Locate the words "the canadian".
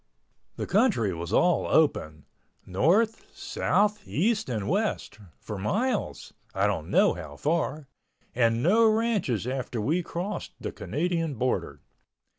10.59-11.35